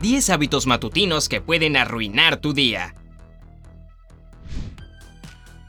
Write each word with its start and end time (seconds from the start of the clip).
10 0.00 0.30
hábitos 0.30 0.66
matutinos 0.66 1.28
que 1.28 1.40
pueden 1.40 1.76
arruinar 1.76 2.36
tu 2.36 2.52
día. 2.52 2.94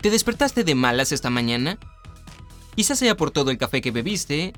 ¿Te 0.02 0.10
despertaste 0.10 0.64
de 0.64 0.76
malas 0.76 1.12
esta 1.12 1.30
mañana? 1.30 1.78
Quizás 2.76 3.00
sea 3.00 3.16
por 3.16 3.32
todo 3.32 3.52
el 3.52 3.58
café 3.58 3.82
que 3.82 3.92
bebiste 3.92 4.54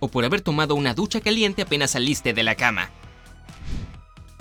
o 0.00 0.08
por 0.08 0.24
haber 0.24 0.40
tomado 0.40 0.74
una 0.74 0.94
ducha 0.94 1.20
caliente 1.20 1.62
apenas 1.62 1.92
saliste 1.92 2.32
de 2.32 2.42
la 2.42 2.54
cama. 2.54 2.90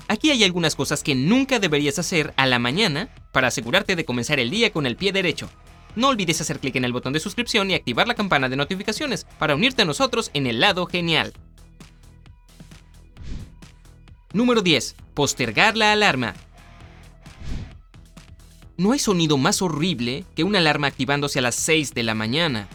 Aquí 0.08 0.32
hay 0.32 0.44
algunas 0.44 0.76
cosas 0.76 1.04
que 1.04 1.16
nunca 1.16 1.60
deberías 1.60 2.00
hacer 2.00 2.34
a 2.38 2.46
la 2.46 2.58
mañana 2.58 3.10
para 3.32 3.50
asegurarte 3.50 3.96
de 3.96 4.06
comenzar 4.06 4.40
el 4.40 4.50
día 4.50 4.72
con 4.72 4.86
el 4.86 4.96
pie 4.96 5.12
derecho. 5.12 5.50
No 5.96 6.08
olvides 6.08 6.42
hacer 6.42 6.60
clic 6.60 6.78
en 6.78 6.86
el 6.86 6.94
botón 6.94 7.14
de 7.14 7.20
suscripción 7.20 7.70
y 7.70 7.76
activar 7.76 8.08
la 8.08 8.16
campana 8.16 8.50
de 8.50 8.56
notificaciones 8.56 9.26
para 9.38 9.56
unirte 9.56 9.82
a 9.82 9.86
nosotros 9.86 10.32
en 10.34 10.48
el 10.48 10.62
lado 10.62 10.86
genial. 10.86 11.34
Número 14.34 14.62
10. 14.62 14.96
Postergar 15.14 15.76
la 15.76 15.92
alarma. 15.92 16.34
No 18.78 18.94
hay 18.94 19.00
sonido 19.00 19.38
más 19.38 19.62
horrible 19.62 20.24
que 20.36 20.46
una 20.46 20.60
alarma 20.60 20.88
activándose 20.88 21.40
a 21.40 21.42
las 21.42 21.56
6 21.56 21.94
de 21.94 22.04
la 22.04 22.16
mañana. 22.16 22.70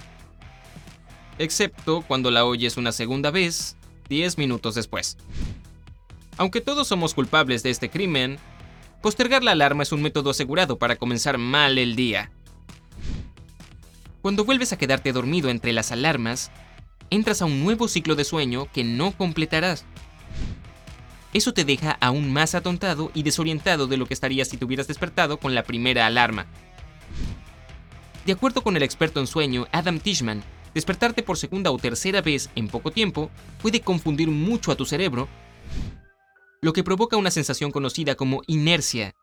Excepto 1.39 2.03
cuando 2.03 2.31
la 2.31 2.45
oyes 2.45 2.77
una 2.77 2.93
segunda 2.93 3.31
vez, 3.31 3.77
10 4.11 4.37
minutos 4.37 4.75
después. 4.75 5.17
Aunque 6.37 6.61
todos 6.61 6.89
somos 6.89 7.15
culpables 7.15 7.63
de 7.63 7.71
este 7.71 7.89
crimen, 7.89 8.39
postergar 9.01 9.43
la 9.43 9.53
alarma 9.53 9.83
es 9.83 9.93
un 9.93 10.03
método 10.03 10.31
asegurado 10.31 10.79
para 10.79 10.97
comenzar 10.97 11.39
mal 11.39 11.79
el 11.79 11.97
día. 11.97 12.31
Cuando 14.21 14.45
vuelves 14.45 14.75
a 14.75 14.79
quedarte 14.79 15.13
dormido 15.13 15.49
entre 15.49 15.73
las 15.73 15.91
alarmas, 15.91 16.51
entras 17.09 17.41
a 17.41 17.47
un 17.47 17.65
nuevo 17.65 17.89
ciclo 17.89 18.15
de 18.15 18.25
sueño 18.25 18.69
que 18.73 18.85
no 18.85 19.17
completarás. 19.17 19.87
Eso 21.37 21.53
te 21.53 21.67
deja 21.67 21.99
aún 22.01 22.33
más 22.33 22.55
atontado 22.55 23.11
y 23.13 23.23
desorientado 23.23 23.87
de 23.87 23.99
lo 23.99 24.07
que 24.07 24.15
estarías 24.15 24.49
si 24.49 24.57
te 24.57 24.65
hubieras 24.65 24.89
despertado 24.89 25.37
con 25.37 25.55
la 25.55 25.65
primera 25.65 26.07
alarma. 26.07 26.47
De 28.25 28.33
acuerdo 28.33 28.63
con 28.63 28.75
el 28.75 28.83
experto 28.83 29.21
en 29.21 29.27
sueño 29.27 29.67
Adam 29.71 30.01
Tishman, 30.01 30.43
despertarte 30.73 31.23
por 31.23 31.37
segunda 31.37 31.71
o 31.73 31.77
tercera 31.77 32.23
vez 32.23 32.49
en 32.55 32.69
poco 32.69 32.91
tiempo 32.91 33.31
puede 33.61 33.83
confundir 33.83 34.31
mucho 34.31 34.73
a 34.73 34.77
tu 34.77 34.87
cerebro, 34.87 35.29
lo 36.63 36.73
que 36.73 36.83
provoca 36.83 37.19
una 37.19 37.31
sensación 37.31 37.71
conocida 37.71 38.15
como 38.15 38.41
inercia. 38.47 39.15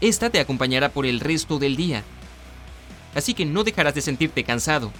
Esta 0.00 0.30
te 0.30 0.38
acompañará 0.38 0.90
por 0.90 1.06
el 1.06 1.18
resto 1.18 1.58
del 1.58 1.74
día, 1.74 2.04
así 3.16 3.34
que 3.34 3.44
no 3.44 3.64
dejarás 3.64 3.96
de 3.96 4.02
sentirte 4.02 4.44
cansado. 4.44 4.92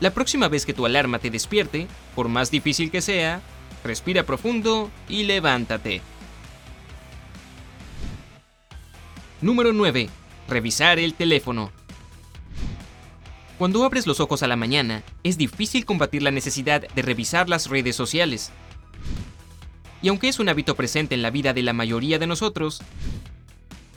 La 0.00 0.10
próxima 0.10 0.46
vez 0.46 0.64
que 0.64 0.74
tu 0.74 0.86
alarma 0.86 1.18
te 1.18 1.28
despierte, 1.28 1.88
por 2.14 2.28
más 2.28 2.52
difícil 2.52 2.90
que 2.90 3.00
sea, 3.00 3.42
respira 3.82 4.22
profundo 4.22 4.90
y 5.08 5.24
levántate. 5.24 6.00
Número 9.40 9.72
9. 9.72 10.08
Revisar 10.48 11.00
el 11.00 11.14
teléfono. 11.14 11.72
Cuando 13.58 13.84
abres 13.84 14.06
los 14.06 14.20
ojos 14.20 14.44
a 14.44 14.46
la 14.46 14.54
mañana, 14.54 15.02
es 15.24 15.36
difícil 15.36 15.84
combatir 15.84 16.22
la 16.22 16.30
necesidad 16.30 16.88
de 16.88 17.02
revisar 17.02 17.48
las 17.48 17.68
redes 17.68 17.96
sociales. 17.96 18.52
Y 20.00 20.08
aunque 20.08 20.28
es 20.28 20.38
un 20.38 20.48
hábito 20.48 20.76
presente 20.76 21.16
en 21.16 21.22
la 21.22 21.30
vida 21.30 21.52
de 21.54 21.64
la 21.64 21.72
mayoría 21.72 22.20
de 22.20 22.28
nosotros, 22.28 22.82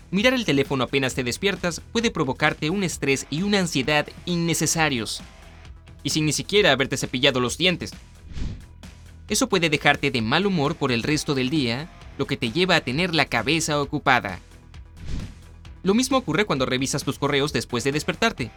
mirar 0.09 0.33
el 0.33 0.45
teléfono 0.45 0.85
apenas 0.85 1.13
te 1.13 1.23
despiertas 1.23 1.79
puede 1.91 2.09
provocarte 2.09 2.71
un 2.71 2.83
estrés 2.83 3.27
y 3.29 3.43
una 3.43 3.59
ansiedad 3.59 4.07
innecesarios 4.25 5.21
y 6.03 6.09
sin 6.09 6.25
ni 6.25 6.33
siquiera 6.33 6.71
haberte 6.71 6.97
cepillado 6.97 7.39
los 7.39 7.57
dientes. 7.57 7.91
Eso 9.27 9.47
puede 9.47 9.69
dejarte 9.69 10.11
de 10.11 10.21
mal 10.21 10.45
humor 10.45 10.75
por 10.75 10.91
el 10.91 11.03
resto 11.03 11.35
del 11.35 11.49
día, 11.49 11.89
lo 12.17 12.27
que 12.27 12.37
te 12.37 12.51
lleva 12.51 12.75
a 12.75 12.81
tener 12.81 13.15
la 13.15 13.25
cabeza 13.25 13.81
ocupada. 13.81 14.39
Lo 15.83 15.93
mismo 15.93 16.17
ocurre 16.17 16.45
cuando 16.45 16.65
revisas 16.65 17.03
tus 17.03 17.17
correos 17.17 17.53
después 17.53 17.83
de 17.83 17.91
despertarte. 17.91 18.51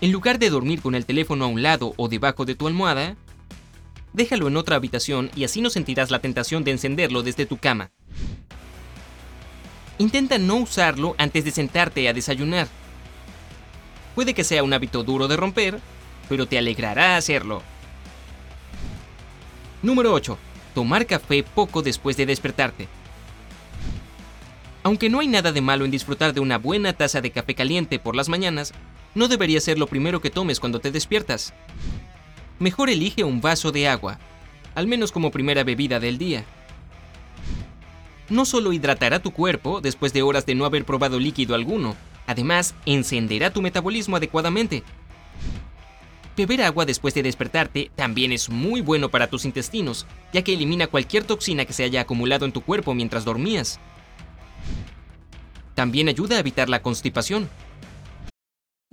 En 0.00 0.12
lugar 0.12 0.38
de 0.38 0.50
dormir 0.50 0.82
con 0.82 0.94
el 0.94 1.06
teléfono 1.06 1.44
a 1.44 1.48
un 1.48 1.62
lado 1.62 1.94
o 1.96 2.08
debajo 2.08 2.44
de 2.44 2.54
tu 2.54 2.66
almohada, 2.66 3.16
déjalo 4.12 4.48
en 4.48 4.56
otra 4.56 4.76
habitación 4.76 5.30
y 5.36 5.44
así 5.44 5.60
no 5.60 5.70
sentirás 5.70 6.10
la 6.10 6.20
tentación 6.20 6.64
de 6.64 6.72
encenderlo 6.72 7.22
desde 7.22 7.46
tu 7.46 7.58
cama. 7.58 7.90
Intenta 9.98 10.38
no 10.38 10.56
usarlo 10.56 11.14
antes 11.18 11.44
de 11.44 11.52
sentarte 11.52 12.08
a 12.08 12.12
desayunar. 12.12 12.66
Puede 14.14 14.34
que 14.34 14.44
sea 14.44 14.64
un 14.64 14.72
hábito 14.72 15.04
duro 15.04 15.28
de 15.28 15.36
romper, 15.36 15.80
pero 16.28 16.46
te 16.46 16.58
alegrará 16.58 17.16
hacerlo. 17.16 17.62
Número 19.82 20.12
8. 20.12 20.38
Tomar 20.74 21.06
café 21.06 21.42
poco 21.42 21.82
después 21.82 22.16
de 22.16 22.26
despertarte. 22.26 22.88
Aunque 24.82 25.08
no 25.08 25.20
hay 25.20 25.28
nada 25.28 25.52
de 25.52 25.60
malo 25.60 25.84
en 25.84 25.90
disfrutar 25.90 26.34
de 26.34 26.40
una 26.40 26.58
buena 26.58 26.92
taza 26.92 27.20
de 27.20 27.30
café 27.30 27.54
caliente 27.54 27.98
por 27.98 28.14
las 28.14 28.28
mañanas, 28.28 28.74
no 29.14 29.28
debería 29.28 29.60
ser 29.60 29.78
lo 29.78 29.86
primero 29.86 30.20
que 30.20 30.30
tomes 30.30 30.60
cuando 30.60 30.80
te 30.80 30.90
despiertas. 30.90 31.54
Mejor 32.58 32.90
elige 32.90 33.24
un 33.24 33.40
vaso 33.40 33.72
de 33.72 33.88
agua, 33.88 34.18
al 34.74 34.86
menos 34.86 35.12
como 35.12 35.30
primera 35.30 35.64
bebida 35.64 36.00
del 36.00 36.18
día. 36.18 36.44
No 38.28 38.44
solo 38.44 38.72
hidratará 38.72 39.20
tu 39.20 39.32
cuerpo 39.32 39.80
después 39.80 40.12
de 40.12 40.22
horas 40.22 40.46
de 40.46 40.54
no 40.54 40.64
haber 40.64 40.84
probado 40.84 41.18
líquido 41.18 41.54
alguno, 41.54 41.94
además 42.26 42.74
encenderá 42.86 43.50
tu 43.50 43.60
metabolismo 43.60 44.16
adecuadamente, 44.16 44.82
Beber 46.36 46.62
agua 46.62 46.84
después 46.84 47.14
de 47.14 47.22
despertarte 47.22 47.92
también 47.94 48.32
es 48.32 48.50
muy 48.50 48.80
bueno 48.80 49.08
para 49.08 49.28
tus 49.28 49.44
intestinos, 49.44 50.04
ya 50.32 50.42
que 50.42 50.54
elimina 50.54 50.88
cualquier 50.88 51.22
toxina 51.22 51.64
que 51.64 51.72
se 51.72 51.84
haya 51.84 52.00
acumulado 52.00 52.44
en 52.44 52.52
tu 52.52 52.60
cuerpo 52.60 52.92
mientras 52.92 53.24
dormías. 53.24 53.78
También 55.74 56.08
ayuda 56.08 56.36
a 56.36 56.40
evitar 56.40 56.68
la 56.68 56.82
constipación, 56.82 57.48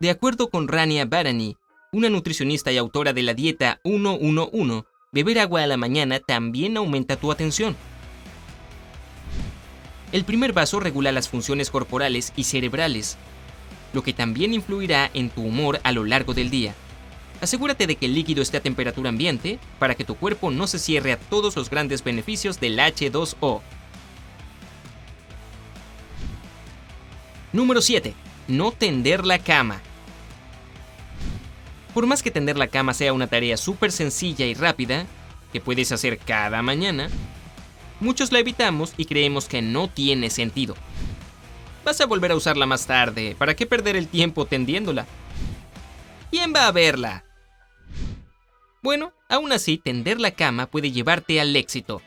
De 0.00 0.08
acuerdo 0.08 0.48
con 0.48 0.66
Rania 0.66 1.04
Barani, 1.04 1.58
una 1.92 2.08
nutricionista 2.08 2.72
y 2.72 2.78
autora 2.78 3.12
de 3.12 3.22
la 3.22 3.34
dieta 3.34 3.80
111, 3.84 4.84
beber 5.12 5.38
agua 5.40 5.62
a 5.62 5.66
la 5.66 5.76
mañana 5.76 6.20
también 6.20 6.78
aumenta 6.78 7.16
tu 7.16 7.30
atención. 7.30 7.76
El 10.10 10.24
primer 10.24 10.54
vaso 10.54 10.80
regula 10.80 11.12
las 11.12 11.28
funciones 11.28 11.68
corporales 11.68 12.32
y 12.34 12.44
cerebrales, 12.44 13.18
lo 13.92 14.02
que 14.02 14.14
también 14.14 14.54
influirá 14.54 15.10
en 15.12 15.28
tu 15.28 15.42
humor 15.42 15.80
a 15.84 15.92
lo 15.92 16.06
largo 16.06 16.32
del 16.32 16.48
día. 16.48 16.74
Asegúrate 17.42 17.86
de 17.86 17.96
que 17.96 18.06
el 18.06 18.14
líquido 18.14 18.40
esté 18.40 18.56
a 18.56 18.62
temperatura 18.62 19.10
ambiente 19.10 19.58
para 19.78 19.96
que 19.96 20.04
tu 20.06 20.14
cuerpo 20.14 20.50
no 20.50 20.66
se 20.66 20.78
cierre 20.78 21.12
a 21.12 21.18
todos 21.18 21.56
los 21.56 21.68
grandes 21.68 22.02
beneficios 22.02 22.58
del 22.58 22.78
H2O. 22.78 23.60
Número 27.52 27.82
7. 27.82 28.14
No 28.48 28.72
tender 28.72 29.26
la 29.26 29.38
cama. 29.38 29.82
Por 31.94 32.06
más 32.06 32.22
que 32.22 32.30
tender 32.30 32.56
la 32.56 32.68
cama 32.68 32.94
sea 32.94 33.12
una 33.12 33.26
tarea 33.26 33.56
súper 33.56 33.92
sencilla 33.92 34.46
y 34.46 34.54
rápida, 34.54 35.06
que 35.52 35.60
puedes 35.60 35.92
hacer 35.92 36.18
cada 36.18 36.62
mañana, 36.62 37.08
muchos 37.98 38.32
la 38.32 38.38
evitamos 38.38 38.94
y 38.96 39.06
creemos 39.06 39.46
que 39.46 39.62
no 39.62 39.88
tiene 39.88 40.30
sentido. 40.30 40.76
Vas 41.84 42.00
a 42.00 42.06
volver 42.06 42.32
a 42.32 42.36
usarla 42.36 42.66
más 42.66 42.86
tarde, 42.86 43.34
¿para 43.38 43.56
qué 43.56 43.66
perder 43.66 43.96
el 43.96 44.06
tiempo 44.06 44.44
tendiéndola? 44.44 45.06
¿quién 46.30 46.54
va 46.54 46.66
a 46.66 46.72
verla? 46.72 47.24
Bueno, 48.82 49.12
aún 49.28 49.52
así, 49.52 49.76
tender 49.76 50.20
la 50.20 50.30
cama 50.30 50.66
puede 50.66 50.90
llevarte 50.90 51.40
al 51.40 51.54
éxito. 51.54 52.00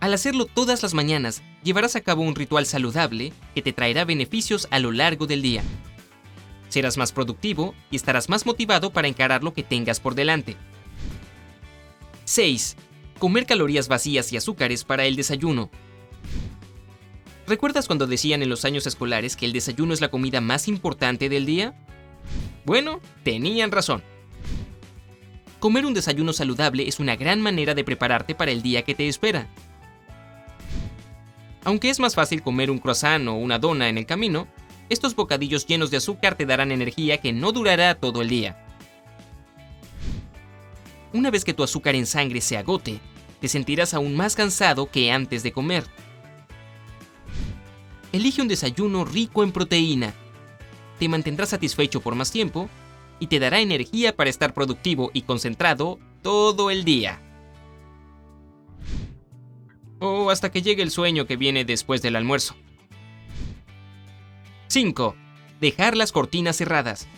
Al 0.00 0.14
hacerlo 0.14 0.46
todas 0.46 0.82
las 0.82 0.94
mañanas, 0.94 1.42
llevarás 1.62 1.94
a 1.94 2.00
cabo 2.00 2.22
un 2.22 2.34
ritual 2.34 2.66
saludable 2.66 3.32
que 3.54 3.62
te 3.62 3.72
traerá 3.72 4.04
beneficios 4.04 4.66
a 4.70 4.78
lo 4.78 4.92
largo 4.92 5.26
del 5.26 5.42
día. 5.42 5.62
Serás 6.70 6.96
más 6.96 7.12
productivo 7.12 7.74
y 7.90 7.96
estarás 7.96 8.28
más 8.28 8.46
motivado 8.46 8.90
para 8.90 9.08
encarar 9.08 9.42
lo 9.44 9.52
que 9.52 9.64
tengas 9.64 10.00
por 10.00 10.14
delante. 10.14 10.56
6. 12.24 12.76
Comer 13.18 13.44
calorías 13.44 13.88
vacías 13.88 14.32
y 14.32 14.36
azúcares 14.36 14.84
para 14.84 15.04
el 15.04 15.16
desayuno. 15.16 15.68
¿Recuerdas 17.46 17.88
cuando 17.88 18.06
decían 18.06 18.42
en 18.42 18.48
los 18.48 18.64
años 18.64 18.86
escolares 18.86 19.36
que 19.36 19.44
el 19.44 19.52
desayuno 19.52 19.92
es 19.92 20.00
la 20.00 20.12
comida 20.12 20.40
más 20.40 20.68
importante 20.68 21.28
del 21.28 21.44
día? 21.44 21.74
Bueno, 22.64 23.00
tenían 23.24 23.72
razón. 23.72 24.04
Comer 25.58 25.84
un 25.84 25.92
desayuno 25.92 26.32
saludable 26.32 26.86
es 26.86 27.00
una 27.00 27.16
gran 27.16 27.40
manera 27.40 27.74
de 27.74 27.82
prepararte 27.82 28.36
para 28.36 28.52
el 28.52 28.62
día 28.62 28.82
que 28.82 28.94
te 28.94 29.08
espera. 29.08 29.48
Aunque 31.64 31.90
es 31.90 31.98
más 31.98 32.14
fácil 32.14 32.42
comer 32.42 32.70
un 32.70 32.78
croissant 32.78 33.26
o 33.26 33.34
una 33.34 33.58
dona 33.58 33.88
en 33.88 33.98
el 33.98 34.06
camino, 34.06 34.46
estos 34.90 35.14
bocadillos 35.14 35.66
llenos 35.66 35.90
de 35.90 35.96
azúcar 35.96 36.34
te 36.34 36.44
darán 36.44 36.72
energía 36.72 37.18
que 37.18 37.32
no 37.32 37.52
durará 37.52 37.94
todo 37.94 38.20
el 38.20 38.28
día. 38.28 38.66
Una 41.12 41.30
vez 41.30 41.44
que 41.44 41.54
tu 41.54 41.62
azúcar 41.62 41.94
en 41.94 42.06
sangre 42.06 42.40
se 42.40 42.56
agote, 42.56 43.00
te 43.40 43.48
sentirás 43.48 43.94
aún 43.94 44.16
más 44.16 44.34
cansado 44.34 44.90
que 44.90 45.12
antes 45.12 45.44
de 45.44 45.52
comer. 45.52 45.84
Elige 48.12 48.42
un 48.42 48.48
desayuno 48.48 49.04
rico 49.04 49.44
en 49.44 49.52
proteína. 49.52 50.12
Te 50.98 51.08
mantendrá 51.08 51.46
satisfecho 51.46 52.00
por 52.00 52.16
más 52.16 52.32
tiempo 52.32 52.68
y 53.20 53.28
te 53.28 53.38
dará 53.38 53.60
energía 53.60 54.16
para 54.16 54.28
estar 54.28 54.52
productivo 54.52 55.12
y 55.14 55.22
concentrado 55.22 56.00
todo 56.20 56.70
el 56.70 56.84
día. 56.84 57.22
O 60.00 60.30
hasta 60.30 60.50
que 60.50 60.62
llegue 60.62 60.82
el 60.82 60.90
sueño 60.90 61.26
que 61.26 61.36
viene 61.36 61.64
después 61.64 62.02
del 62.02 62.16
almuerzo. 62.16 62.56
5. 64.70 65.16
Dejar 65.60 65.96
las 65.96 66.12
cortinas 66.12 66.56
cerradas. 66.56 67.08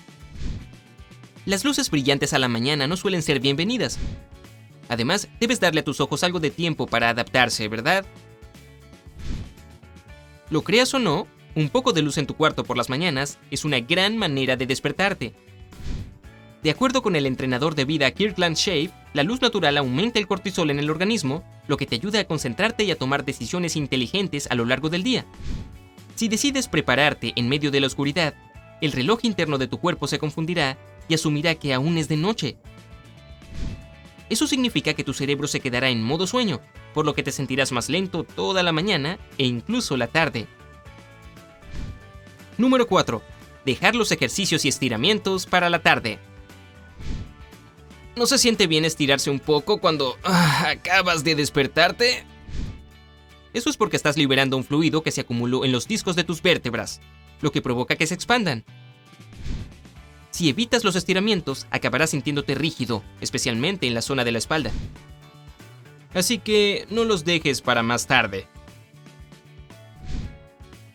Las 1.44 1.66
luces 1.66 1.90
brillantes 1.90 2.32
a 2.32 2.38
la 2.38 2.48
mañana 2.48 2.86
no 2.86 2.96
suelen 2.96 3.20
ser 3.20 3.40
bienvenidas. 3.40 3.98
Además, 4.88 5.28
debes 5.38 5.60
darle 5.60 5.80
a 5.80 5.84
tus 5.84 6.00
ojos 6.00 6.24
algo 6.24 6.40
de 6.40 6.50
tiempo 6.50 6.86
para 6.86 7.10
adaptarse, 7.10 7.68
¿verdad? 7.68 8.06
Lo 10.48 10.62
creas 10.62 10.94
o 10.94 10.98
no, 10.98 11.26
un 11.54 11.68
poco 11.68 11.92
de 11.92 12.00
luz 12.00 12.16
en 12.16 12.26
tu 12.26 12.36
cuarto 12.36 12.64
por 12.64 12.78
las 12.78 12.88
mañanas 12.88 13.38
es 13.50 13.66
una 13.66 13.80
gran 13.80 14.16
manera 14.16 14.56
de 14.56 14.64
despertarte. 14.64 15.34
De 16.62 16.70
acuerdo 16.70 17.02
con 17.02 17.16
el 17.16 17.26
entrenador 17.26 17.74
de 17.74 17.84
vida 17.84 18.10
Kirkland 18.12 18.56
Shave, 18.56 18.92
la 19.12 19.24
luz 19.24 19.42
natural 19.42 19.76
aumenta 19.76 20.18
el 20.18 20.26
cortisol 20.26 20.70
en 20.70 20.78
el 20.78 20.88
organismo, 20.88 21.44
lo 21.68 21.76
que 21.76 21.84
te 21.84 21.96
ayuda 21.96 22.20
a 22.20 22.24
concentrarte 22.24 22.84
y 22.84 22.92
a 22.92 22.96
tomar 22.96 23.26
decisiones 23.26 23.76
inteligentes 23.76 24.46
a 24.50 24.54
lo 24.54 24.64
largo 24.64 24.88
del 24.88 25.02
día. 25.02 25.26
Si 26.14 26.28
decides 26.28 26.68
prepararte 26.68 27.32
en 27.36 27.48
medio 27.48 27.70
de 27.70 27.80
la 27.80 27.86
oscuridad, 27.86 28.34
el 28.80 28.92
reloj 28.92 29.20
interno 29.22 29.58
de 29.58 29.68
tu 29.68 29.78
cuerpo 29.78 30.06
se 30.06 30.18
confundirá 30.18 30.76
y 31.08 31.14
asumirá 31.14 31.54
que 31.54 31.72
aún 31.72 31.98
es 31.98 32.08
de 32.08 32.16
noche. 32.16 32.56
Eso 34.28 34.46
significa 34.46 34.94
que 34.94 35.04
tu 35.04 35.12
cerebro 35.12 35.46
se 35.46 35.60
quedará 35.60 35.90
en 35.90 36.02
modo 36.02 36.26
sueño, 36.26 36.60
por 36.94 37.04
lo 37.04 37.14
que 37.14 37.22
te 37.22 37.32
sentirás 37.32 37.72
más 37.72 37.88
lento 37.88 38.24
toda 38.24 38.62
la 38.62 38.72
mañana 38.72 39.18
e 39.38 39.46
incluso 39.46 39.96
la 39.96 40.06
tarde. 40.06 40.46
Número 42.58 42.86
4. 42.86 43.22
Dejar 43.64 43.94
los 43.94 44.10
ejercicios 44.10 44.64
y 44.64 44.68
estiramientos 44.68 45.46
para 45.46 45.70
la 45.70 45.82
tarde. 45.82 46.18
¿No 48.16 48.26
se 48.26 48.38
siente 48.38 48.66
bien 48.66 48.84
estirarse 48.84 49.30
un 49.30 49.40
poco 49.40 49.78
cuando 49.78 50.18
ah, 50.24 50.66
acabas 50.68 51.24
de 51.24 51.34
despertarte? 51.34 52.24
Eso 53.52 53.68
es 53.68 53.76
porque 53.76 53.96
estás 53.96 54.16
liberando 54.16 54.56
un 54.56 54.64
fluido 54.64 55.02
que 55.02 55.10
se 55.10 55.20
acumuló 55.20 55.64
en 55.64 55.72
los 55.72 55.86
discos 55.86 56.16
de 56.16 56.24
tus 56.24 56.42
vértebras, 56.42 57.00
lo 57.40 57.52
que 57.52 57.62
provoca 57.62 57.96
que 57.96 58.06
se 58.06 58.14
expandan. 58.14 58.64
Si 60.30 60.48
evitas 60.48 60.84
los 60.84 60.96
estiramientos, 60.96 61.66
acabarás 61.70 62.10
sintiéndote 62.10 62.54
rígido, 62.54 63.02
especialmente 63.20 63.86
en 63.86 63.94
la 63.94 64.00
zona 64.00 64.24
de 64.24 64.32
la 64.32 64.38
espalda. 64.38 64.72
Así 66.14 66.38
que 66.38 66.86
no 66.90 67.04
los 67.04 67.24
dejes 67.24 67.60
para 67.60 67.82
más 67.82 68.06
tarde. 68.06 68.46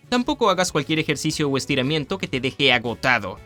Tampoco 0.09 0.49
hagas 0.49 0.71
cualquier 0.71 0.99
ejercicio 0.99 1.49
o 1.49 1.57
estiramiento 1.57 2.17
que 2.17 2.27
te 2.27 2.39
deje 2.39 2.71
agotado. 2.73 3.37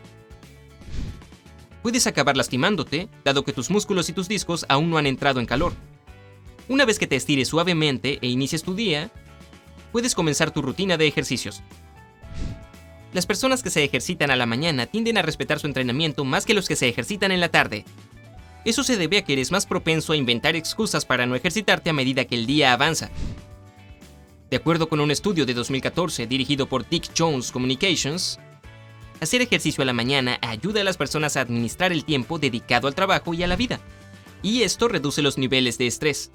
Puedes 1.82 2.06
acabar 2.06 2.36
lastimándote, 2.36 3.08
dado 3.24 3.44
que 3.44 3.52
tus 3.52 3.68
músculos 3.68 4.08
y 4.08 4.12
tus 4.12 4.28
discos 4.28 4.64
aún 4.68 4.88
no 4.88 4.98
han 4.98 5.06
entrado 5.06 5.40
en 5.40 5.46
calor. 5.46 5.74
Una 6.72 6.86
vez 6.86 6.98
que 6.98 7.06
te 7.06 7.16
estires 7.16 7.48
suavemente 7.48 8.18
e 8.22 8.28
inicies 8.28 8.62
tu 8.62 8.74
día, 8.74 9.10
puedes 9.92 10.14
comenzar 10.14 10.52
tu 10.52 10.62
rutina 10.62 10.96
de 10.96 11.06
ejercicios. 11.06 11.62
Las 13.12 13.26
personas 13.26 13.62
que 13.62 13.68
se 13.68 13.84
ejercitan 13.84 14.30
a 14.30 14.36
la 14.36 14.46
mañana 14.46 14.86
tienden 14.86 15.18
a 15.18 15.22
respetar 15.22 15.60
su 15.60 15.66
entrenamiento 15.66 16.24
más 16.24 16.46
que 16.46 16.54
los 16.54 16.68
que 16.68 16.76
se 16.76 16.88
ejercitan 16.88 17.30
en 17.30 17.40
la 17.40 17.50
tarde. 17.50 17.84
Eso 18.64 18.84
se 18.84 18.96
debe 18.96 19.18
a 19.18 19.22
que 19.22 19.34
eres 19.34 19.52
más 19.52 19.66
propenso 19.66 20.14
a 20.14 20.16
inventar 20.16 20.56
excusas 20.56 21.04
para 21.04 21.26
no 21.26 21.34
ejercitarte 21.34 21.90
a 21.90 21.92
medida 21.92 22.24
que 22.24 22.36
el 22.36 22.46
día 22.46 22.72
avanza. 22.72 23.10
De 24.48 24.56
acuerdo 24.56 24.88
con 24.88 25.00
un 25.00 25.10
estudio 25.10 25.44
de 25.44 25.52
2014 25.52 26.26
dirigido 26.26 26.70
por 26.70 26.88
Dick 26.88 27.10
Jones 27.14 27.52
Communications, 27.52 28.38
hacer 29.20 29.42
ejercicio 29.42 29.82
a 29.82 29.84
la 29.84 29.92
mañana 29.92 30.38
ayuda 30.40 30.80
a 30.80 30.84
las 30.84 30.96
personas 30.96 31.36
a 31.36 31.42
administrar 31.42 31.92
el 31.92 32.06
tiempo 32.06 32.38
dedicado 32.38 32.88
al 32.88 32.94
trabajo 32.94 33.34
y 33.34 33.42
a 33.42 33.46
la 33.46 33.56
vida. 33.56 33.78
Y 34.42 34.62
esto 34.62 34.88
reduce 34.88 35.20
los 35.20 35.36
niveles 35.36 35.76
de 35.76 35.86
estrés. 35.86 36.32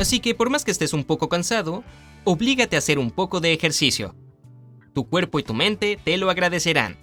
Así 0.00 0.18
que 0.18 0.34
por 0.34 0.48
más 0.48 0.64
que 0.64 0.70
estés 0.70 0.94
un 0.94 1.04
poco 1.04 1.28
cansado, 1.28 1.84
oblígate 2.24 2.74
a 2.74 2.78
hacer 2.78 2.98
un 2.98 3.10
poco 3.10 3.38
de 3.38 3.52
ejercicio 3.52 4.16
tu 4.94 5.08
cuerpo 5.08 5.38
y 5.38 5.42
tu 5.42 5.54
mente 5.54 5.98
te 6.02 6.16
lo 6.16 6.30
agradecerán. 6.30 6.96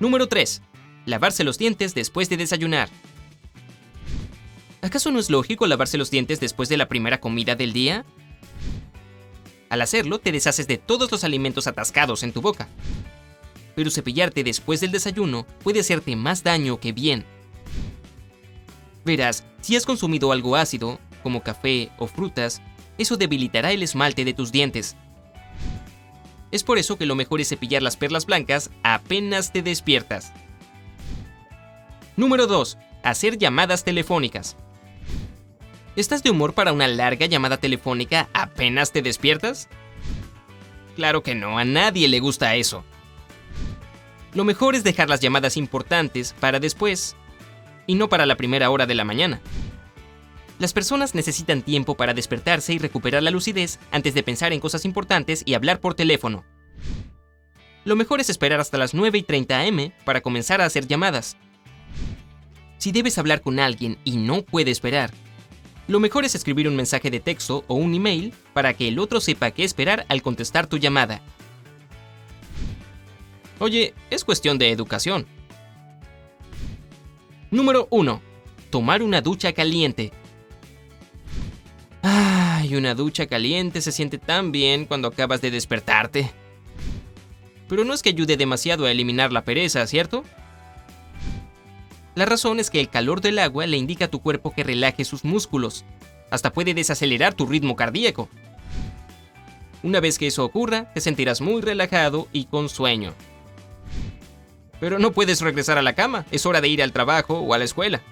Número 0.00 0.28
3. 0.28 0.60
Lavarse 1.06 1.44
los 1.44 1.56
dientes 1.56 1.94
después 1.94 2.28
de 2.28 2.36
desayunar. 2.36 2.90
¿Acaso 4.82 5.10
no 5.10 5.18
es 5.18 5.30
lógico 5.30 5.66
lavarse 5.66 5.98
los 5.98 6.10
dientes 6.10 6.40
después 6.40 6.68
de 6.68 6.76
la 6.76 6.88
primera 6.88 7.20
comida 7.20 7.54
del 7.54 7.72
día? 7.72 8.04
Al 9.70 9.80
hacerlo, 9.80 10.18
te 10.18 10.32
deshaces 10.32 10.66
de 10.66 10.78
todos 10.78 11.10
los 11.10 11.24
alimentos 11.24 11.66
atascados 11.66 12.22
en 12.22 12.32
tu 12.32 12.42
boca. 12.42 12.68
Pero 13.76 13.90
cepillarte 13.90 14.44
después 14.44 14.80
del 14.80 14.92
desayuno 14.92 15.46
puede 15.62 15.80
hacerte 15.80 16.16
más 16.16 16.42
daño 16.42 16.80
que 16.80 16.92
bien. 16.92 17.24
Verás, 19.06 19.42
si 19.62 19.74
has 19.74 19.86
consumido 19.86 20.30
algo 20.32 20.54
ácido, 20.54 21.00
como 21.22 21.42
café 21.42 21.90
o 21.96 22.06
frutas, 22.06 22.60
eso 22.98 23.16
debilitará 23.16 23.72
el 23.72 23.82
esmalte 23.82 24.26
de 24.26 24.34
tus 24.34 24.52
dientes 24.52 24.96
es 26.50 26.62
por 26.62 26.78
eso 26.78 26.96
que 26.96 27.06
lo 27.06 27.14
mejor 27.14 27.40
es 27.40 27.48
cepillar 27.48 27.82
las 27.82 27.96
perlas 27.96 28.26
blancas 28.26 28.70
apenas 28.82 29.52
te 29.52 29.62
despiertas. 29.62 30.32
Número 32.16 32.46
2. 32.46 32.78
Hacer 33.02 33.36
llamadas 33.36 33.84
telefónicas. 33.84 34.56
¿Estás 35.96 36.22
de 36.22 36.30
humor 36.30 36.54
para 36.54 36.72
una 36.72 36.88
larga 36.88 37.26
llamada 37.26 37.56
telefónica 37.56 38.28
apenas 38.32 38.92
te 38.92 39.02
despiertas? 39.02 39.68
Claro 40.94 41.22
que 41.22 41.34
no, 41.34 41.58
a 41.58 41.64
nadie 41.64 42.08
le 42.08 42.20
gusta 42.20 42.54
eso. 42.54 42.84
Lo 44.32 44.44
mejor 44.44 44.74
es 44.74 44.84
dejar 44.84 45.08
las 45.08 45.20
llamadas 45.20 45.56
importantes 45.56 46.34
para 46.38 46.60
después, 46.60 47.16
y 47.86 47.94
no 47.94 48.08
para 48.08 48.26
la 48.26 48.36
primera 48.36 48.70
hora 48.70 48.86
de 48.86 48.94
la 48.94 49.04
mañana. 49.04 49.40
Las 50.58 50.72
personas 50.72 51.14
necesitan 51.14 51.62
tiempo 51.62 51.96
para 51.96 52.14
despertarse 52.14 52.72
y 52.72 52.78
recuperar 52.78 53.22
la 53.22 53.30
lucidez 53.30 53.78
antes 53.90 54.14
de 54.14 54.22
pensar 54.22 54.52
en 54.52 54.60
cosas 54.60 54.84
importantes 54.84 55.42
y 55.44 55.54
hablar 55.54 55.80
por 55.80 55.94
teléfono. 55.94 56.44
Lo 57.84 57.94
mejor 57.94 58.20
es 58.20 58.30
esperar 58.30 58.58
hasta 58.58 58.78
las 58.78 58.94
9 58.94 59.18
y 59.18 59.22
30 59.22 59.60
am 59.60 59.92
para 60.04 60.20
comenzar 60.20 60.60
a 60.60 60.64
hacer 60.64 60.86
llamadas. 60.86 61.36
Si 62.78 62.90
debes 62.90 63.18
hablar 63.18 63.42
con 63.42 63.60
alguien 63.60 63.98
y 64.04 64.16
no 64.16 64.42
puede 64.42 64.70
esperar, 64.70 65.12
lo 65.88 66.00
mejor 66.00 66.24
es 66.24 66.34
escribir 66.34 66.68
un 66.68 66.74
mensaje 66.74 67.10
de 67.10 67.20
texto 67.20 67.64
o 67.68 67.74
un 67.74 67.94
email 67.94 68.34
para 68.52 68.74
que 68.74 68.88
el 68.88 68.98
otro 68.98 69.20
sepa 69.20 69.52
qué 69.52 69.62
esperar 69.62 70.04
al 70.08 70.22
contestar 70.22 70.66
tu 70.66 70.78
llamada. 70.78 71.20
Oye, 73.58 73.94
es 74.10 74.24
cuestión 74.24 74.58
de 74.58 74.70
educación. 74.70 75.26
Número 77.50 77.86
1. 77.90 78.20
Tomar 78.70 79.02
una 79.02 79.20
ducha 79.20 79.52
caliente. 79.52 80.12
Ay, 82.02 82.74
una 82.74 82.94
ducha 82.94 83.26
caliente 83.26 83.80
se 83.80 83.92
siente 83.92 84.18
tan 84.18 84.50
bien 84.50 84.84
cuando 84.84 85.08
acabas 85.08 85.40
de 85.40 85.52
despertarte. 85.52 86.30
Pero 87.68 87.84
no 87.84 87.94
es 87.94 88.02
que 88.02 88.08
ayude 88.08 88.36
demasiado 88.36 88.84
a 88.84 88.90
eliminar 88.90 89.32
la 89.32 89.44
pereza, 89.44 89.86
¿cierto? 89.86 90.24
La 92.16 92.24
razón 92.24 92.58
es 92.58 92.70
que 92.70 92.80
el 92.80 92.88
calor 92.88 93.20
del 93.20 93.38
agua 93.38 93.66
le 93.66 93.76
indica 93.76 94.06
a 94.06 94.10
tu 94.10 94.20
cuerpo 94.20 94.52
que 94.52 94.64
relaje 94.64 95.04
sus 95.04 95.24
músculos. 95.24 95.84
Hasta 96.30 96.52
puede 96.52 96.74
desacelerar 96.74 97.34
tu 97.34 97.46
ritmo 97.46 97.76
cardíaco. 97.76 98.28
Una 99.84 100.00
vez 100.00 100.18
que 100.18 100.26
eso 100.26 100.44
ocurra, 100.44 100.92
te 100.94 101.00
sentirás 101.00 101.40
muy 101.40 101.60
relajado 101.60 102.26
y 102.32 102.46
con 102.46 102.68
sueño. 102.68 103.14
Pero 104.80 104.98
no 104.98 105.12
puedes 105.12 105.40
regresar 105.40 105.78
a 105.78 105.82
la 105.82 105.94
cama, 105.94 106.26
es 106.30 106.46
hora 106.46 106.60
de 106.60 106.68
ir 106.68 106.82
al 106.82 106.92
trabajo 106.92 107.40
o 107.40 107.54
a 107.54 107.58
la 107.58 107.64
escuela. 107.64 108.02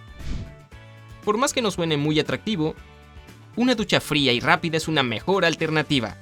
Por 1.24 1.36
más 1.36 1.52
que 1.52 1.62
no 1.62 1.70
suene 1.70 1.96
muy 1.96 2.18
atractivo, 2.20 2.74
una 3.56 3.74
ducha 3.74 4.00
fría 4.00 4.32
y 4.32 4.40
rápida 4.40 4.76
es 4.76 4.88
una 4.88 5.02
mejor 5.02 5.44
alternativa. 5.44 6.16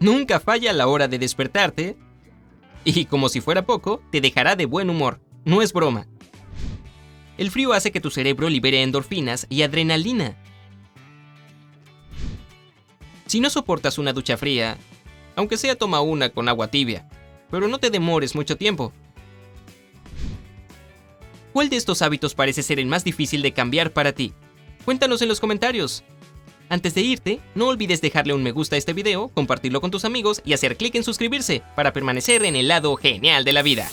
Nunca 0.00 0.40
falla 0.40 0.70
a 0.70 0.74
la 0.74 0.88
hora 0.88 1.08
de 1.08 1.18
despertarte 1.18 1.96
y 2.84 3.04
como 3.06 3.28
si 3.28 3.40
fuera 3.40 3.64
poco, 3.64 4.02
te 4.10 4.20
dejará 4.20 4.56
de 4.56 4.66
buen 4.66 4.90
humor. 4.90 5.20
No 5.44 5.62
es 5.62 5.72
broma. 5.72 6.06
El 7.38 7.50
frío 7.50 7.72
hace 7.72 7.92
que 7.92 8.00
tu 8.00 8.10
cerebro 8.10 8.48
libere 8.48 8.82
endorfinas 8.82 9.46
y 9.48 9.62
adrenalina. 9.62 10.36
Si 13.26 13.40
no 13.40 13.50
soportas 13.50 13.98
una 13.98 14.12
ducha 14.12 14.36
fría, 14.36 14.76
aunque 15.36 15.56
sea 15.56 15.76
toma 15.76 16.00
una 16.00 16.28
con 16.28 16.48
agua 16.48 16.68
tibia, 16.68 17.08
pero 17.52 17.68
no 17.68 17.78
te 17.78 17.90
demores 17.90 18.34
mucho 18.34 18.56
tiempo. 18.56 18.94
¿Cuál 21.52 21.68
de 21.68 21.76
estos 21.76 22.00
hábitos 22.00 22.34
parece 22.34 22.62
ser 22.62 22.80
el 22.80 22.86
más 22.86 23.04
difícil 23.04 23.42
de 23.42 23.52
cambiar 23.52 23.92
para 23.92 24.12
ti? 24.12 24.32
Cuéntanos 24.86 25.20
en 25.20 25.28
los 25.28 25.38
comentarios. 25.38 26.02
Antes 26.70 26.94
de 26.94 27.02
irte, 27.02 27.40
no 27.54 27.66
olvides 27.66 28.00
dejarle 28.00 28.32
un 28.32 28.42
me 28.42 28.52
gusta 28.52 28.76
a 28.76 28.78
este 28.78 28.94
video, 28.94 29.28
compartirlo 29.28 29.82
con 29.82 29.90
tus 29.90 30.06
amigos 30.06 30.40
y 30.46 30.54
hacer 30.54 30.78
clic 30.78 30.94
en 30.94 31.04
suscribirse 31.04 31.62
para 31.76 31.92
permanecer 31.92 32.42
en 32.46 32.56
el 32.56 32.68
lado 32.68 32.96
genial 32.96 33.44
de 33.44 33.52
la 33.52 33.60
vida. 33.60 33.86